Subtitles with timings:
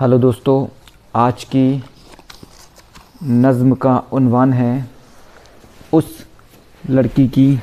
[0.00, 0.66] Hello दोस्तों,
[1.14, 1.84] आज की
[3.22, 4.90] नज़म का उन्वान है
[5.92, 6.26] उस
[6.90, 7.58] लड़की की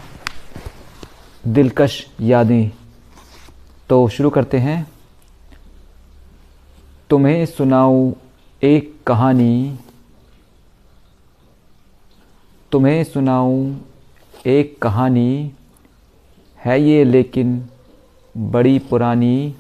[1.48, 2.70] दिलकश यादें।
[3.90, 4.88] तो शुरू करते हैं।
[7.10, 8.14] तुम्हें सुनाऊँ
[8.64, 9.80] एक कहानी।
[12.72, 13.82] तुम्हें सुनाऊँ
[14.46, 15.52] एक कहानी।
[16.66, 17.70] है ये लेकिन
[18.38, 19.56] बड़ी पुरानी।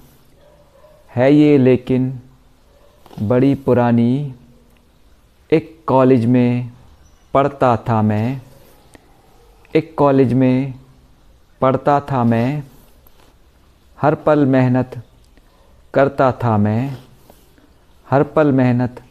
[1.16, 2.20] है ये लेकिन
[3.22, 4.36] बड़ी पुरानी
[5.54, 6.72] एक कॉलेज में
[7.34, 8.42] पढ़ता था मैं।
[9.76, 10.74] एक कॉलेज में
[11.62, 12.64] पढ़ता था मैं।
[14.02, 15.02] हर पल मेहनत
[15.94, 16.98] करता था मैं।
[18.10, 19.04] हर पल मेहनत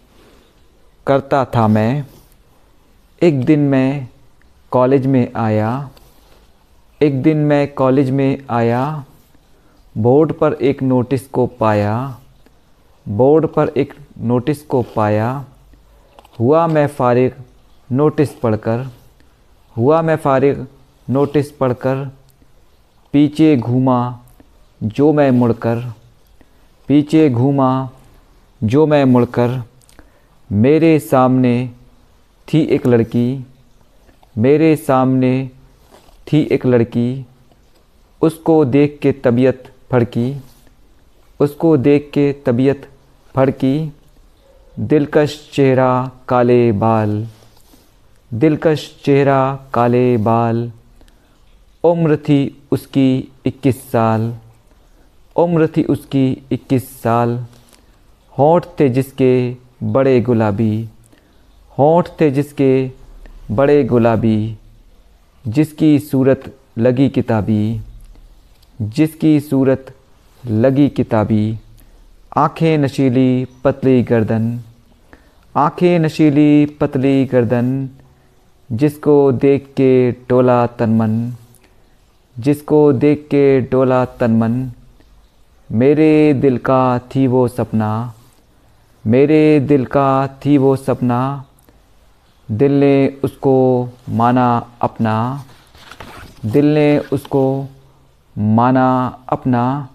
[1.07, 2.07] करता था मैं।
[3.23, 4.09] एक दिन मैं
[4.71, 5.91] कॉलेज में आया।
[7.03, 9.05] एक दिन मैं कॉलेज में आया।
[9.99, 12.21] बोर्ड पर एक नोटिस को पाया।
[13.09, 15.45] बोर्ड पर एक नोटिस को पाया,
[16.41, 17.33] हुआ मैं फारिग
[17.93, 18.87] नोटिस पढ़कर,
[19.77, 20.67] हुआ मैं फारिग
[21.11, 22.05] नोटिस पढ़कर,
[23.13, 24.21] पीछे घूमा
[24.83, 25.93] जो मैं मुड़कर,
[26.89, 27.91] पीछे घूमा
[28.65, 29.63] जो मैं मुड़कर,
[30.53, 31.71] मेरे सामने
[32.49, 33.47] थी एक लड़की,
[34.39, 35.51] मेरे सामने
[36.27, 37.27] थी एक लड़की,
[38.23, 40.37] उसको देख के तबीयत फड़की,
[41.41, 42.89] उसको देख के तबीयत
[43.37, 43.93] फड़की
[44.79, 47.11] दिलकश चेहरा काले बाल,
[48.35, 49.41] दिलकश चेहरा
[49.75, 50.73] काले बाल,
[51.85, 52.39] उम्र थी
[52.73, 54.35] उसकी इक्कीस साल,
[55.37, 57.47] उम्र थी उसकी इक्कीस साल,
[58.39, 60.89] होठ थे जिसके बड़े गुलाबी,
[61.79, 62.91] होठ थे जिसके
[63.51, 64.57] बड़े गुलाबी,
[65.45, 67.81] जिसकी सूरत लगी किताबी,
[68.81, 69.95] जिसकी सूरत
[70.47, 71.59] लगी किताबी।
[72.39, 74.61] आँखें नशीली पतली गर्दन,
[75.57, 77.89] आँखें नशीली पतली गर्दन,
[78.73, 81.33] जिसको देख के टोला तनमन,
[82.39, 84.73] जिसको देख के टोला तनमन,
[85.73, 88.15] मेरे दिल का थी वो सपना,
[89.07, 91.45] मेरे दिल का थी वो सपना,
[92.51, 95.45] दिल ने उसको माना अपना,
[96.47, 97.69] दिल ने उसको
[98.39, 99.89] माना अपना,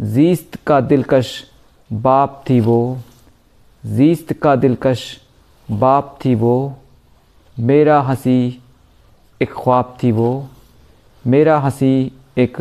[0.00, 1.50] जीस्त का दिलकश
[1.94, 2.98] बाप थी वो।
[3.86, 5.20] जीस्त का दिलकश
[5.70, 6.76] बाप थी वो।
[7.58, 8.62] मेरा हँसी
[9.42, 10.48] एक ख्वाब थी वो।
[11.26, 12.56] मेरा हँसी एक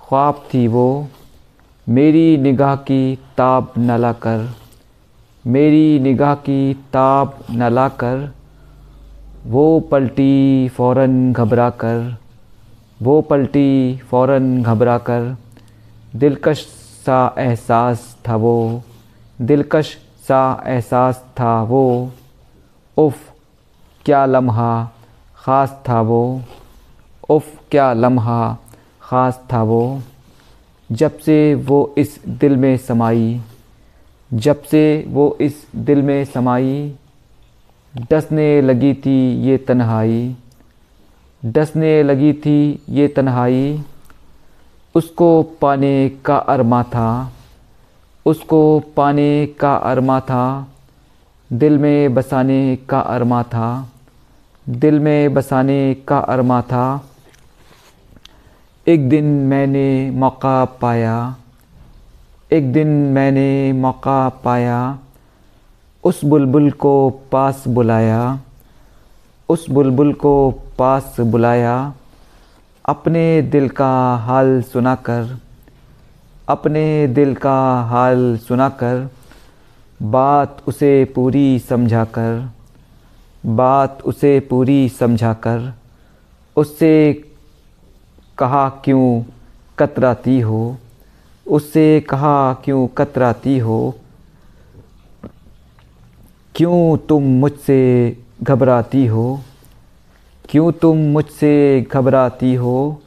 [0.00, 1.08] ख्वाब थी वो।
[1.88, 4.56] मेरी निगाह की ताब न लाकर,
[5.46, 8.34] मेरी निगाह की ताब न लाकर,
[9.46, 12.16] वो पलटी फ़ौर घबरा कर
[13.02, 15.36] वो पलटी फ़ौर घबरा कर
[16.16, 16.66] दिलकश
[17.06, 18.82] सा एहसास था वो
[19.38, 19.96] दिलकश
[20.28, 21.82] सा एहसास था वो
[22.96, 23.18] उफ़,
[24.06, 24.72] क्या लम्हा
[25.36, 26.22] ख़ास था वो
[27.30, 28.42] उफ़, क्या लम्हा
[29.02, 29.82] ख़ास था वो
[30.90, 33.40] जब से वो इस दिल में समाई,
[34.30, 36.94] जब से वो इस दिल में समाई,
[37.94, 40.34] डसने लगी थी ये तन्हाई,
[41.42, 43.80] डसने लगी थी ये तन्हाई।
[44.94, 47.32] उसको पाने का अरमा था।
[48.26, 50.68] उसको पाने का अरमा था।
[51.52, 53.92] दिल में बसाने का अरमा था।
[54.68, 57.04] दिल में बसाने का अरमा था।
[58.88, 61.36] एक दिन मैंने मौका पाया।
[62.52, 64.98] एक दिन मैंने मौका पाया।
[66.04, 68.38] उस बुलबुल को पास बुलाया।
[69.48, 71.92] उस बुलबुल को पास बुलाया।
[72.84, 75.38] अपने दिल का हाल सुनाकर,
[76.48, 79.10] अपने दिल का हाल सुनाकर,
[80.02, 82.50] बात उसे पूरी समझाकर,
[83.46, 85.72] बात उसे पूरी समझाकर,
[86.56, 87.22] उससे
[88.38, 89.22] कहा क्यों
[89.78, 90.76] कतराती हो,
[91.46, 93.94] उससे कहा क्यों कतराती हो,
[96.54, 99.40] क्यों तुम मुझसे घबराती हो
[100.50, 103.02] क्यों तुम मुझसे घबराती हो?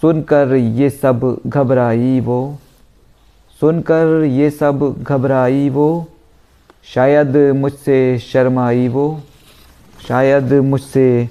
[0.00, 2.58] सुनकर ये सब घबराई वो।
[3.60, 6.06] सुनकर ये सब घबराई वो।
[6.84, 9.20] शायद मुझसे शर्माई वो।
[10.08, 11.30] शायद मुझसे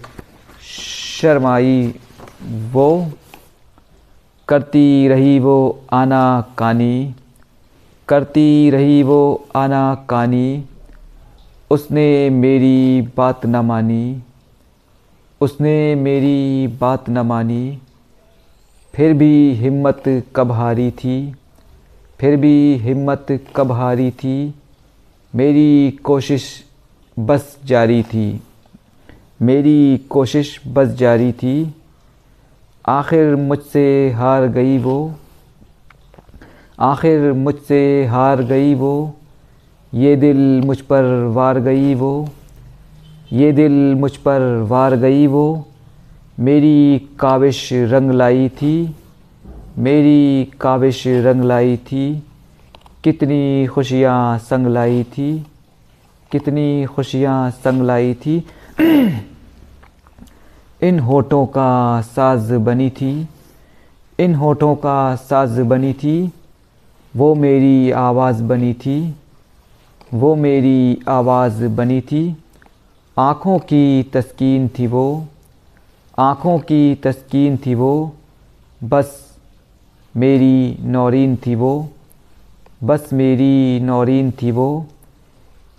[1.21, 1.95] शर्माई
[2.71, 3.12] वो।
[4.47, 7.15] करती रही वो आना कानी।
[8.07, 10.65] करती रही वो आना कानी।
[11.71, 14.24] उसने मेरी बात न मानी।
[15.41, 17.79] उसने मेरी बात न मानी।
[18.95, 21.35] फिर भी हिम्मत कब हारी थी?
[22.19, 24.53] फिर भी हिम्मत कब हारी थी?
[25.35, 26.65] मेरी कोशिश
[27.19, 28.41] बस जारी थी।
[29.41, 31.75] मेरी कोशिश बस जारी थी।
[32.85, 35.13] आखिर मुझसे हार गई वो।
[36.79, 39.13] आखिर मुझसे हार गई वो।
[39.93, 42.29] ये दिल मुझ पर वार गई वो।
[43.33, 45.67] ये दिल मुझ पर वार गई वो।
[46.39, 48.95] मेरी काविश रंग लाई थी।
[49.77, 52.23] मेरी काविश रंग लाई थी।
[53.03, 55.45] कितनी खुशियाँ संग लाई थी।
[56.31, 58.43] कितनी खुशियाँ संग लाई थी।
[60.83, 63.27] इन होठों का साज बनी थी।
[64.19, 66.31] इन होठों का साज बनी थी।
[67.15, 69.15] वो मेरी आवाज़ बनी थी।
[70.13, 72.37] वो मेरी आवाज़ बनी थी।
[73.17, 75.27] आँखों की तस्कीन थी वो,
[76.19, 78.15] आँखों की तस्कीन थी वो,
[78.83, 79.37] बस
[80.17, 81.89] मेरी नौरीन थी वो,
[82.83, 84.85] बस मेरी नौरीन थी वो।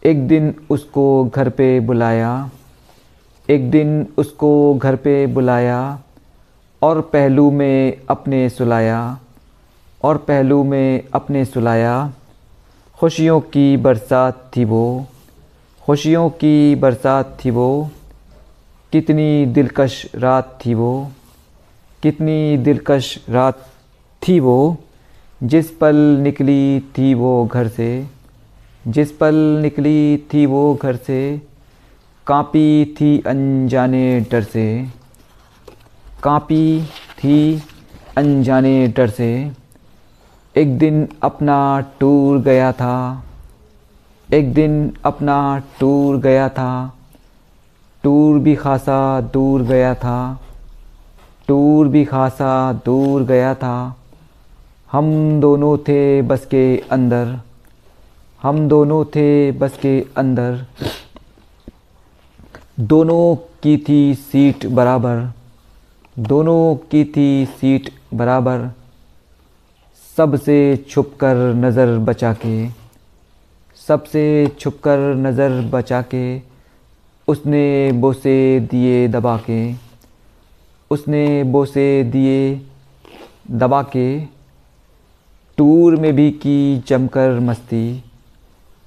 [0.07, 2.51] एक दिन उसको घर पे बुलाया,
[3.51, 6.01] एक दिन उसको घर पे बुलाया
[6.83, 9.19] और पहलू में अपने सुलाया,
[10.05, 12.13] और पहलू में अपने सुलाया।
[12.99, 15.07] खुशियों की बरसात थी वो।
[15.87, 17.91] खुशियों की बरसात थी वो,
[18.93, 21.13] कितनी दिलकश रात थी वो,
[22.03, 23.67] कितनी दिलकश रात
[24.29, 24.77] थी वो,
[25.43, 28.07] जिस पल निकली थी वो घर से,
[28.89, 31.43] जिस पल निकली थी वो घर से,
[32.27, 34.89] कांपी थी अनजाने डर से,
[36.23, 36.83] कांपी
[37.19, 37.63] थी
[38.17, 39.53] अनजाने डर से,
[40.57, 43.25] एक दिन अपना टूर गया था।
[44.33, 46.99] एक दिन अपना टूर गया था।
[48.05, 50.41] टूर भी खासा दूर गया था।
[51.49, 53.97] टूर भी खासा दूर गया था।
[54.93, 57.39] हम दोनों थे बस के अंदर।
[58.43, 60.67] हम दोनों थे बस के अंदर।
[62.81, 65.33] दोनों की थी सीट बराबर।
[66.19, 68.71] दोनों की थी सीट बराबर।
[70.17, 72.82] सबसे छुप कर नज़र बचा के।
[73.89, 74.25] सबसे
[74.61, 76.41] छुप कर नज़र बचा के
[77.29, 78.35] उसने बोसे
[78.71, 79.75] दिए दबा के,
[80.91, 82.61] उसने बोसे दिए
[83.51, 84.21] दबा के,
[85.59, 88.03] टूर में भी की जमकर मस्ती,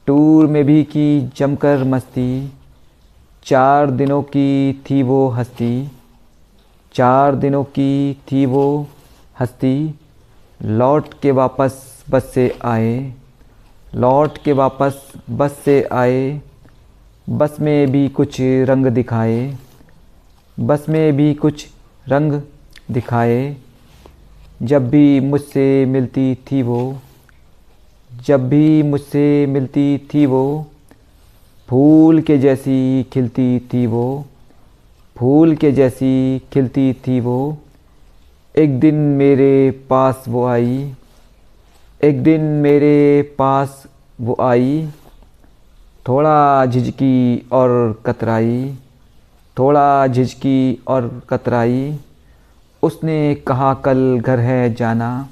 [0.08, 2.52] टूर में भी की जमकर मस्ती,
[3.46, 5.92] चार दिनों की थी वो हस्ती,
[6.96, 8.66] चार दिनों की थी वो
[9.40, 9.94] हस्ती,
[10.60, 13.14] लौट के वापस बस से आए।
[13.96, 16.42] लौट के वापस बस से आए,
[17.30, 19.58] बस में भी कुछ रंग दिखाए,
[20.60, 21.68] बस में भी कुछ
[22.08, 22.42] रंग
[22.92, 23.58] दिखाए।
[24.62, 26.98] जब भी मुझसे मिलती थी वो,
[28.26, 30.68] जब भी मुझसे मिलती थी वो,
[31.70, 34.26] फूल के जैसी खिलती थी वो,
[35.18, 37.58] फूल के जैसी खिलती थी वो।
[38.58, 40.94] एक दिन मेरे पास वो आई
[42.04, 43.88] एक दिन मेरे पास
[44.22, 44.90] वो आई,
[46.08, 48.76] थोड़ा झिझकी और कतराई,
[49.60, 52.00] थोड़ा झिझकी और कतराई।
[52.84, 55.30] उसने कहा, कल घर है जाना।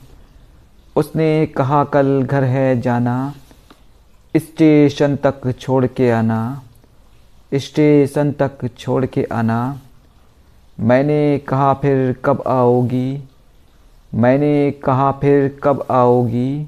[0.96, 3.34] उसने कहा, कल घर है जाना।
[4.38, 6.62] स्टेशन तक छोड़ के आना।
[7.54, 9.80] स्टेशन तक छोड़ के आना।
[10.80, 13.24] मैंने कहा, फिर कब आओगी?
[14.16, 16.68] मैंने कहा, फिर कब आओगी?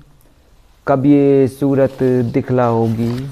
[0.88, 3.30] कब ये सूरत दिखलाओगी?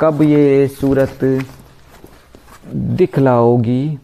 [0.00, 1.18] कब ये सूरत
[2.74, 3.98] दिखलाओगी?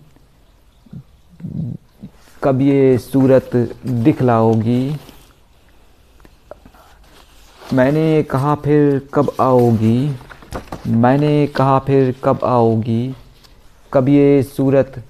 [2.44, 3.50] कब ये सूरत
[3.86, 4.96] दिखलाओगी?
[7.72, 10.16] मैंने कहा, फिर कब आओगी?
[10.86, 13.14] मैंने कहा, फिर कब आओगी?
[13.92, 15.02] कब ये सूरत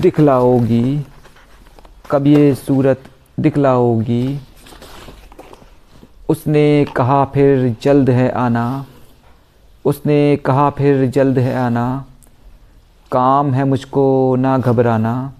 [0.00, 1.06] दिखलाओगी।
[2.10, 3.02] कब ये सूरत
[3.40, 4.40] दिखलाओगी?
[6.28, 8.86] उसने कहा, फिर जल्द है आना।
[9.84, 12.04] उसने कहा, फिर जल्द है आना।
[13.12, 15.32] काम है मुझको ना घबराना।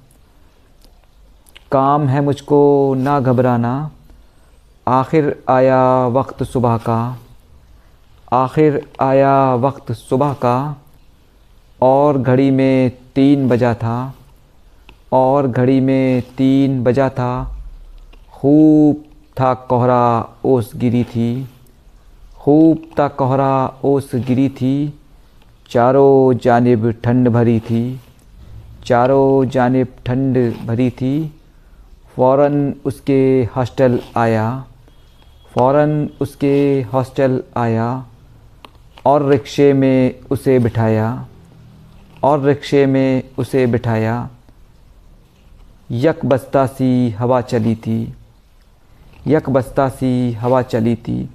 [1.73, 3.91] काम है मुझको ना घबराना।
[4.89, 7.19] आखिर आया वक्त सुबह का।
[8.33, 10.77] आखिर आया वक्त सुबह का।
[11.83, 14.15] और घड़ी में तीन बजा था
[15.13, 17.57] और घड़ी में तीन बजा था।
[18.33, 19.05] खूब
[19.41, 21.49] था कोहरा, ओस गिरी थी।
[22.37, 25.01] खूब था कोहरा, ओस गिरी थी।
[25.71, 28.01] चारों जानब ठंड भरी थी।
[28.85, 31.35] चारों जानब ठंड भरी थी।
[32.17, 34.65] फ़ौरन उसके हॉस्टल आया।
[35.55, 38.07] फ़ौरन उसके हॉस्टल आया
[39.07, 41.27] और रिक्शे में उसे बिठाया।
[42.25, 44.31] और रिक्शे में उसे बिठाया।
[45.91, 48.15] यक बस्ता सी हवा चली थी।
[49.27, 51.31] यक बस्ता सी हवा चली थी।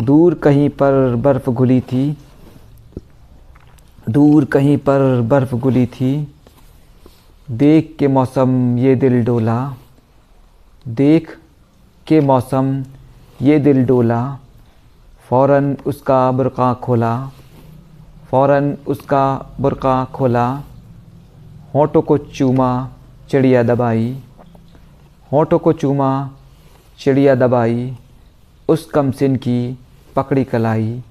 [0.00, 2.18] दूर कहीं पर बर्फ़ घुली थी।
[4.08, 6.34] दूर कहीं पर बर्फ़ घुली थी।
[7.50, 9.74] देख के मौसम ये दिल डोला।
[10.88, 11.38] देख
[12.06, 12.84] के मौसम
[13.42, 14.38] ये दिल डोला।
[15.28, 17.30] फ़ौरन उसका बुरक़ा खोला।
[18.30, 20.62] फ़ौरन उसका बुरक़ा खोला,
[21.74, 22.90] होठों को चूमा,
[23.30, 24.22] चिड़िया दबाई।
[25.32, 26.30] होठों को चूमा,
[26.98, 27.96] चिड़िया दबाई,
[28.68, 29.78] उस कमसिन की
[30.16, 31.02] पकड़ी कलाई,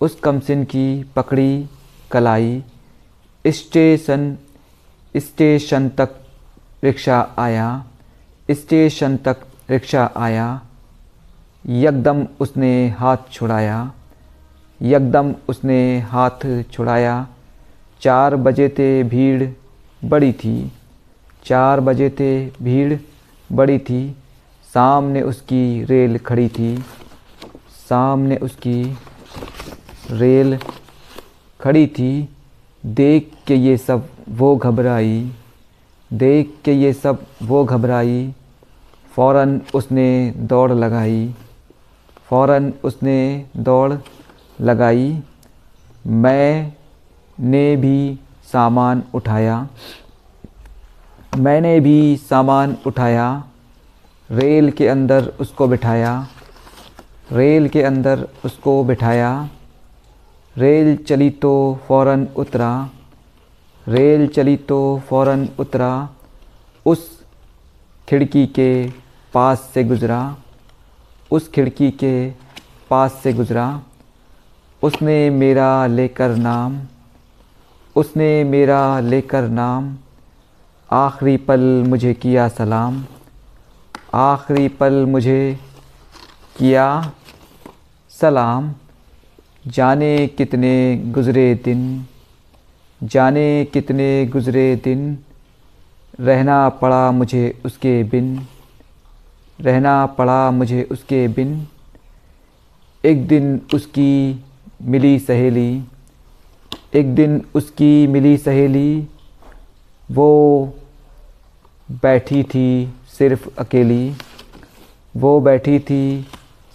[0.00, 1.66] उस कमसिन की पकड़ी
[2.10, 2.64] कलाई।
[3.46, 4.36] स्टेशन
[5.16, 6.10] स्टेशन तक
[6.84, 7.84] रिक्शा आया,
[8.50, 9.36] स्टेशन तक
[9.70, 10.60] रिक्शा आया,
[11.66, 13.92] यकदम उसने हाथ छुड़ाया।
[14.82, 17.26] यकदम उसने हाथ छुड़ाया।
[18.00, 19.48] चार बजे थे भीड़
[20.04, 20.72] बड़ी थी।
[21.44, 22.98] चार बजे थे भीड़
[23.52, 24.16] बड़ी थी।
[24.74, 26.84] सामने उसकी रेल खड़ी थी।
[27.88, 28.98] सामने उसकी
[30.10, 30.58] रेल
[31.60, 32.28] खड़ी थी।
[32.86, 35.32] देख के ये सब वो घबराई।
[36.12, 38.34] देख के ये सब वो घबराई।
[39.14, 41.34] फ़ौरन उसने दौड़ लगाई।
[42.28, 43.92] फ़ौरन उसने दौड़
[44.60, 45.22] लगाई।
[46.06, 46.72] मैं
[47.40, 48.18] ने भी
[48.52, 49.68] सामान उठाया।
[51.36, 53.44] मैंने भी सामान उठाया।
[54.30, 56.28] रेल के अंदर उसको बिठाया।
[57.32, 59.48] रेल के अंदर उसको बिठाया।
[60.58, 62.90] रेल चली तो फ़ौरन उतरा।
[63.88, 66.08] रेल चली तो फ़ौरन उतरा।
[66.86, 67.24] उस
[68.08, 68.90] खिड़की के
[69.34, 70.36] पास से गुज़रा।
[71.30, 72.30] उस खिड़की के
[72.90, 73.82] पास से गुज़रा।
[74.82, 76.80] उसने मेरा लेकर नाम,
[77.96, 79.96] उसने मेरा लेकर नाम,
[80.90, 83.04] आखिरी पल मुझे किया सलाम,
[84.14, 85.58] आखिरी पल मुझे
[86.56, 86.86] किया
[88.12, 88.74] सलाम।
[89.66, 90.74] जाने कितने
[91.06, 91.80] गुज़रे दिन,
[93.00, 95.18] जाने कितने गुज़रे दिन,
[96.20, 98.46] रहना पड़ा मुझे उसके बिन,
[99.58, 101.66] रहना पड़ा मुझे उसके बिन।
[103.04, 104.44] एक दिन उसकी
[104.82, 105.84] मिली सहेली।
[106.94, 109.08] एक दिन उसकी मिली सहेली,
[110.10, 110.74] वो
[111.90, 114.14] बैठी थी सिर्फ़ अकेली।
[115.16, 116.26] वो बैठी थी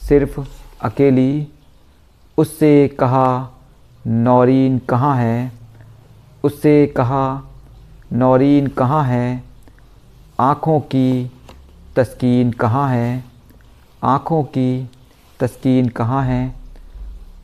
[0.09, 0.39] सिर्फ़
[0.81, 1.47] अकेली।
[2.37, 3.51] उससे कहा,
[4.07, 5.51] नौरीन कहाँ है?
[6.43, 7.47] उससे कहा,
[8.13, 9.43] नौरीन कहाँ है?
[10.39, 11.31] आँखों की
[11.95, 13.23] तस्कीन कहाँ है?
[14.03, 14.89] आँखों की
[15.39, 16.62] तस्कीन कहाँ है?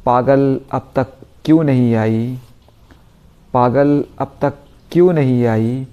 [0.05, 1.07] पागल अब तक
[1.45, 2.39] क्यों नहीं आई?
[3.53, 4.53] पागल अब तक
[4.91, 5.87] क्यों नहीं आई?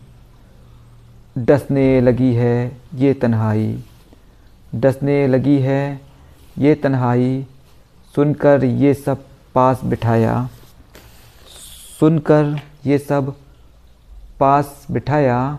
[1.39, 3.85] डसने लगी है ये तन्हाई।
[4.75, 6.01] डसने लगी है
[6.59, 7.47] ये तन्हाई,
[8.15, 10.49] सुनकर ये सब पास बिठाया।
[12.01, 13.35] सुनकर ये सब
[14.41, 15.59] पास बिठाया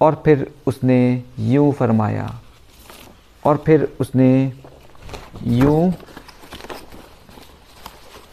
[0.00, 2.40] और फिर उसने यूँ फरमाया।
[3.46, 4.52] और फिर उसने
[5.42, 5.92] यूँ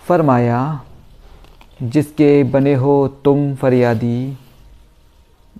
[0.08, 0.84] फरमाया,
[1.82, 4.38] जिसके बने हो तुम फरियादी,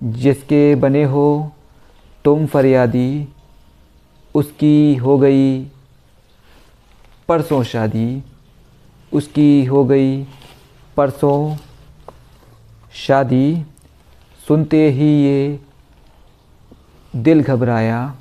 [0.02, 1.52] जिसके बने हो
[2.24, 3.28] तुम फरियादी,
[4.34, 5.64] उसकी हो गई
[7.28, 8.22] परसों शादी,
[9.12, 10.22] उसकी हो गई
[10.96, 11.56] परसों
[12.94, 13.64] शादी।
[14.40, 15.60] सुनते ही ये
[17.16, 18.14] दिल घबराया,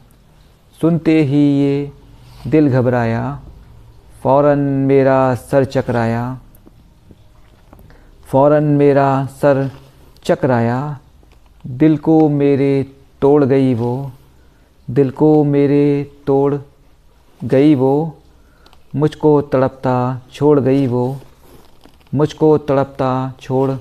[0.81, 1.91] सुनते ही ये
[2.47, 3.23] दिल घबराया।
[4.23, 6.39] फ़ौरन मेरा सर चकराया।
[8.25, 9.71] फ़ौरन मेरा सर
[10.23, 10.99] चकराया।
[11.67, 14.11] दिल को मेरे तोड़ गई वो।
[14.89, 16.55] दिल को मेरे तोड़
[17.43, 18.17] गई वो।
[18.95, 21.19] मुझको तड़पता छोड़ गई वो।
[22.13, 23.71] मुझको तड़पता छोड़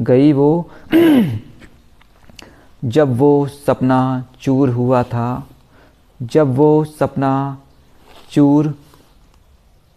[0.00, 0.70] गई वो।
[2.84, 5.46] जब वो सपना चूर हुआ था।
[6.22, 7.58] जब वो सपना
[8.30, 8.74] चूर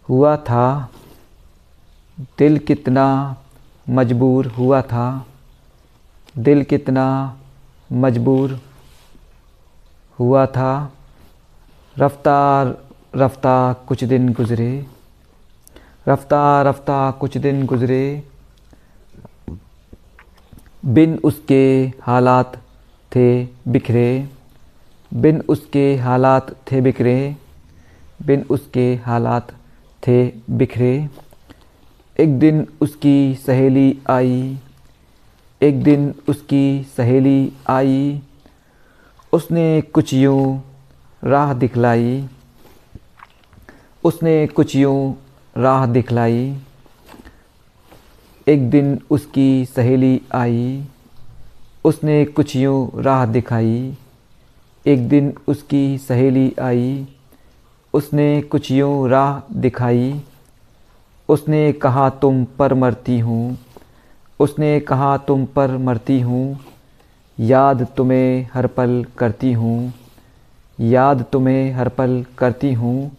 [0.08, 0.90] हुआ था।
[2.38, 3.36] दिल कितना
[3.88, 5.26] मजबूर हुआ था।
[6.38, 7.36] दिल कितना
[7.92, 8.60] मजबूर
[10.18, 10.92] हुआ था।
[11.98, 12.78] रफ्तार
[13.16, 14.86] रफ्ता कुछ दिन गुज़रे।
[16.08, 18.24] रफ्ता रफ्ता कुछ दिन गुज़रे।
[20.84, 22.56] बिन उसके हालात
[23.16, 24.28] थे बिखरे।
[25.14, 27.36] बिन उसके हालात थे बिखरे।
[28.22, 29.52] बिन उसके हालात
[30.06, 31.08] थे बिखरे।
[32.20, 34.58] एक दिन उसकी सहेली आई।
[35.62, 38.22] एक दिन उसकी सहेली आई।
[39.32, 40.62] उसने कुछ यूँ
[41.24, 42.28] राह दिखलाई।
[44.04, 45.16] उसने कुछ यूँ
[45.56, 46.56] राह दिखलाई।
[48.48, 50.84] एक दिन उसकी सहेली आई।
[51.84, 53.94] उसने कुछ यूँ राह दिखाई।
[54.86, 57.06] एक दिन उसकी सहेली आई।
[57.94, 60.22] उसने कुछ यूँ राह दिखाई।
[61.28, 63.58] उसने कहा, तुम पर मरती हूँ।
[64.40, 66.60] उसने कहा, तुम पर मरती हूँ।
[67.40, 69.92] याद तुम्हें हर पल करती हूँ।
[70.80, 73.16] याद तुम्हें हर पल करती हूँ।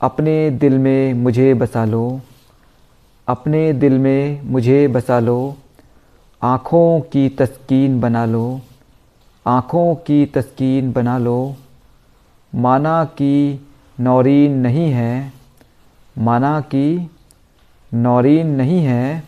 [0.00, 2.20] अपने दिल में मुझे बसा लो।
[3.28, 5.56] अपने दिल में मुझे बसा लो।
[6.42, 8.60] आँखों की तस्कीन बना लो।
[9.46, 11.56] आँखों की तस्कीन बना लो।
[12.54, 13.60] माना कि
[13.98, 15.32] नौरीन नहीं है,
[16.16, 17.08] माना कि
[17.92, 19.20] नौरीन नहीं है,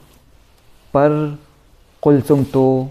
[0.94, 1.38] पर
[2.02, 2.90] कुलसुम तो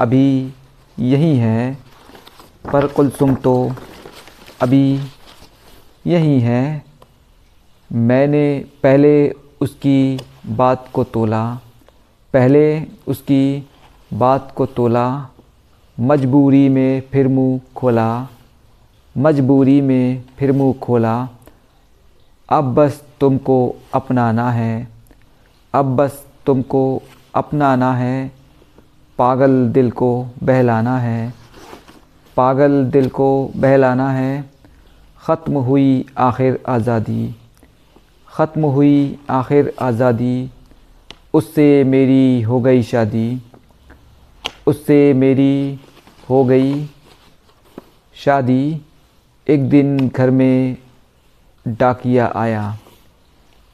[0.00, 0.52] अभी
[0.98, 1.74] यही है,
[2.72, 3.54] पर कुलसुम तो
[4.62, 5.00] अभी
[6.06, 6.84] यही है।
[7.90, 11.42] मैंने पहले उसकी बात को तोला,
[12.34, 12.64] पहले
[13.06, 13.68] उसकी
[14.14, 15.08] बात को तोला,
[15.98, 18.08] मजबूरी में फिर मुँह खोला।
[19.18, 21.16] मजबूरी में फिर मुँह खोला,
[22.48, 23.58] अब बस तुमको
[23.94, 24.88] अपनाना है,
[25.74, 26.82] अब बस तुमको
[27.34, 28.30] अपनाना है,
[29.18, 30.10] पागल दिल को
[30.42, 31.32] बहलाना है,
[32.36, 34.44] पागल दिल को बहलाना है,
[35.20, 37.34] ख़त्म हुई आखिर आज़ादी,
[38.28, 40.50] ख़त्म हुई आखिर आज़ादी,
[41.34, 43.28] उससे मेरी हो गई शादी,
[44.66, 45.78] उससे मेरी
[46.28, 46.84] हो गई
[48.16, 48.80] शादी।
[49.48, 50.76] एक दिन घर में
[51.66, 52.76] डाकिया आया।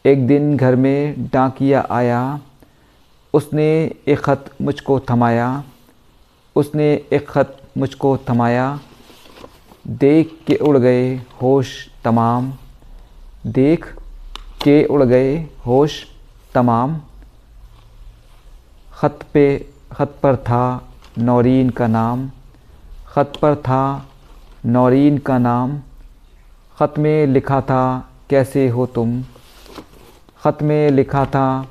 [0.04, 2.20] एक दिन घर में डाकिया आया।
[3.34, 3.66] उसने
[4.08, 5.48] एक ख़त मुझको थमाया।
[6.56, 8.68] उसने एक ख़त मुझको थमाया।
[9.86, 12.52] देख के उड़ गए होश तमाम।
[13.46, 13.92] देख
[14.62, 16.02] के उड़ गए होश
[16.54, 17.00] तमाम।
[18.92, 20.64] ख़त पे, ख़त पर था
[21.18, 22.30] नौरीन का नाम।
[23.06, 24.08] ख़त पर था
[24.66, 25.78] नौरीन का नाम,
[26.78, 29.22] ख़त में लिखा था, कैसे हो तुम?
[30.40, 31.68] ख़त में लिखा था,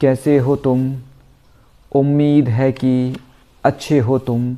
[0.00, 0.96] कैसे हो तुम?
[1.92, 3.16] उम्मीद है कि
[3.64, 4.56] अच्छे हो तुम।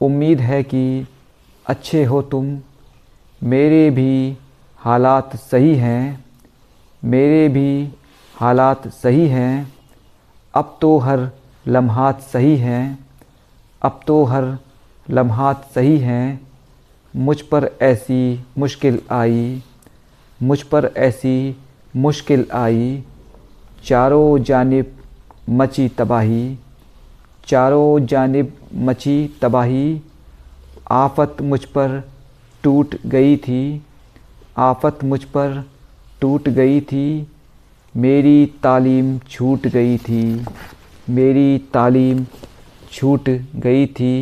[0.00, 1.06] उम्मीद है कि
[1.66, 2.58] अच्छे हो तुम।
[3.42, 4.36] मेरे भी
[4.78, 6.24] हालात सही हैं।
[7.04, 7.92] मेरे भी
[8.36, 9.72] हालात सही हैं।
[10.54, 11.30] अब तो हर
[11.68, 13.06] लम्हात सही हैं।
[13.82, 14.58] अब तो हर
[15.10, 16.51] लम्हात सही हैं।
[17.14, 19.62] मुझ पर ऐसी मुश्किल आई,
[20.40, 21.56] मुझ पर ऐसी
[21.96, 23.02] मुश्किल आई।
[23.84, 24.92] चारों जानब
[25.50, 26.56] मची तबाही,
[27.46, 30.00] चारों जानब मची तबाही।
[30.90, 32.02] आफत मुझ पर
[32.64, 33.82] टूट गई थी,
[34.58, 35.62] आफत मुझ पर
[36.20, 37.06] टूट गई थी।
[37.94, 40.24] मेरी तालीम छूट गई थी,
[41.10, 42.24] मेरी तालीम
[42.92, 44.14] छूट गई थी।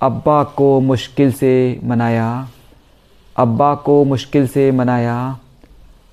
[0.00, 2.48] अब्बा को मुश्किल से मनाया।
[3.36, 5.38] अब्बा को मुश्किल से मनाया।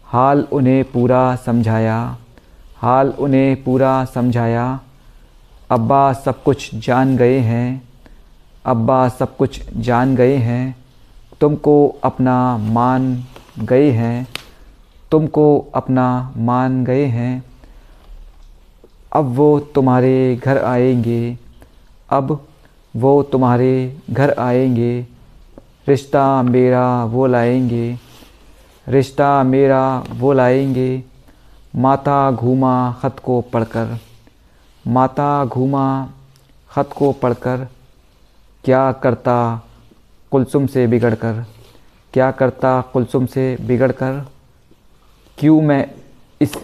[0.05, 2.17] हाल उन्हें पूरा समझाया।
[2.75, 4.79] हाल उन्हें पूरा समझाया।
[5.71, 7.89] अब्बा सब कुछ जान गए हैं।
[8.65, 10.75] अब्बा सब कुछ जान गए हैं।
[11.41, 13.23] तुमको अपना मान
[13.59, 14.27] गए हैं।
[15.11, 17.43] तुमको अपना मान गए हैं।
[19.13, 21.37] अब वो तुम्हारे घर आएँगे।
[22.09, 22.47] अब
[22.93, 24.99] वो तुम्हारे घर आएँगे,
[25.87, 27.97] रिश्ता मेरा वो लाएँगे,
[28.87, 31.03] रिश्ता मेरा वो लाएँगे।
[31.73, 33.97] माता घूमा ख़त को पढ़कर,
[34.85, 35.85] माता घूमा
[36.71, 37.67] ख़त को पढ़कर,
[38.63, 39.61] क्या करता
[40.31, 41.45] कुलसुम से बिगड़ कर
[42.13, 44.25] क्या करता कुलसुम से बिगड़ कर
[45.37, 45.85] क्यों मैं
[46.41, 46.57] इस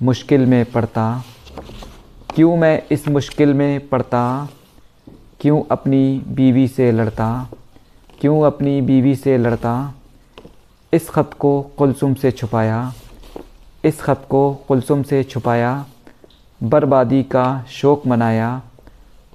[0.00, 1.22] मुश्किल में पड़ता,
[2.34, 4.48] क्यों मैं इस मुश्किल में पड़ता?
[5.40, 7.48] क्यों अपनी बीवी से लड़ता?
[8.20, 9.94] क्यों अपनी बीवी से लड़ता?
[10.92, 12.92] इस ख़त को कुलसुम से छुपाया।
[13.84, 15.86] इस ख़त को कुलसुम से छुपाया।
[16.62, 18.62] बर्बादी का शोक मनाया।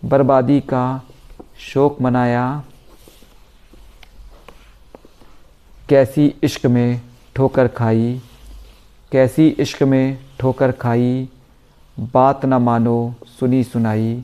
[0.06, 1.02] बर्बादी का
[1.60, 2.64] शोक मनाया।
[5.90, 7.02] कैसी इश्क में
[7.36, 8.22] ठोकर खाई?
[9.12, 11.30] कैसी इश्क में ठोकर खाई?
[12.00, 14.24] बात न मानो सुनी सुनाई।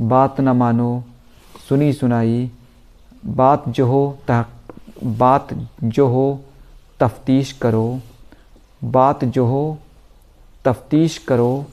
[0.00, 1.04] बात न मानो,
[1.68, 2.50] सुनी सुनाई।
[3.26, 4.44] बात जो हो, तह,
[5.04, 5.48] बात
[5.84, 6.44] जो हो,
[7.00, 8.00] तफ्तीश करो।
[8.84, 9.78] बात जो हो,
[10.64, 11.66] तफ्तीश करो।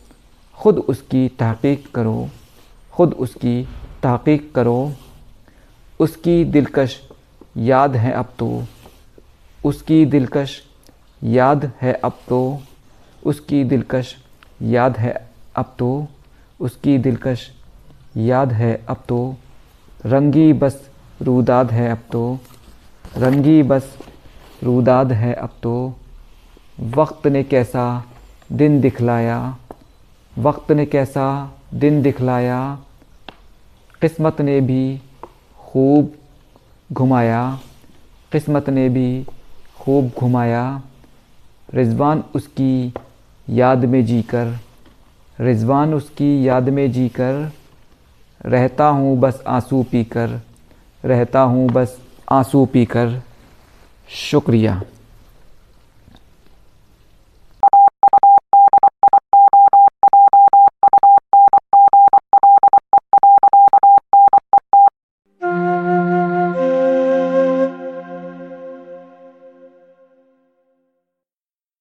[0.63, 2.29] ख़ुद उसकी तहकीक करो।
[2.97, 3.67] ख़ुद उसकी
[4.03, 4.93] तहकीक करो।
[5.99, 7.09] उसकी दिलकश
[7.57, 8.63] याद है अब तो।
[9.65, 10.61] उसकी दिलकश
[11.23, 12.61] याद है अब तो।
[13.25, 14.15] उसकी दिलकश
[14.61, 16.07] याद है अब तो।
[16.59, 17.54] उसकी दिलकश
[18.17, 19.35] याद है अब तो।
[20.05, 20.89] रंगी बस
[21.21, 22.39] रूदाद है अब तो।
[23.17, 23.97] रंगी बस
[24.63, 25.95] रूदाद है अब तो।
[26.79, 28.05] वक्त ने कैसा
[28.51, 29.57] दिन दिखलाया?
[30.37, 32.79] वक्त ने कैसा दिन दिखलाया?
[34.01, 35.01] किस्मत ने भी
[35.59, 36.13] खूब
[36.93, 37.59] घुमाया।
[38.31, 39.25] किस्मत ने भी
[39.79, 40.81] खूब घुमाया।
[41.73, 42.93] रिजवान उसकी
[43.49, 44.59] याद में जीकर,
[45.39, 47.51] रिजवान उसकी याद में जीकर
[48.45, 50.39] रहता हूँ बस आँसू पीकर
[51.05, 51.97] रहता हूँ बस
[52.31, 53.21] आँसू पीकर।
[54.09, 54.81] शुक्रिया।